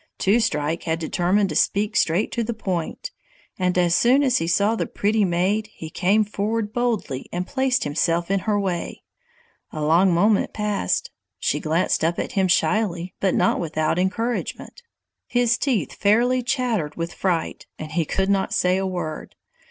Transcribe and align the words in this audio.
Two 0.17 0.39
Strike 0.39 0.81
had 0.85 0.97
determined 0.97 1.49
to 1.49 1.55
speak 1.55 1.95
straight 1.95 2.31
to 2.31 2.43
the 2.43 2.55
point, 2.55 3.11
and 3.59 3.77
as 3.77 3.95
soon 3.95 4.23
as 4.23 4.39
he 4.39 4.47
saw 4.47 4.75
the 4.75 4.87
pretty 4.87 5.23
maid 5.23 5.67
he 5.73 5.91
came 5.91 6.23
forward 6.25 6.73
boldly 6.73 7.27
and 7.31 7.45
placed 7.45 7.83
himself 7.83 8.31
in 8.31 8.39
her 8.49 8.59
way. 8.59 9.03
A 9.71 9.79
long 9.83 10.11
moment 10.11 10.53
passed. 10.53 11.11
She 11.37 11.59
glanced 11.59 12.03
up 12.03 12.17
at 12.17 12.31
him 12.31 12.47
shyly 12.47 13.13
but 13.19 13.35
not 13.35 13.59
without 13.59 13.99
encouragement. 13.99 14.81
His 15.27 15.55
teeth 15.59 15.93
fairly 15.93 16.41
chattered 16.41 16.95
with 16.95 17.13
fright, 17.13 17.67
and 17.77 17.91
he 17.91 18.03
could 18.03 18.27
not 18.31 18.55
say 18.55 18.77
a 18.77 18.87
word. 18.87 19.35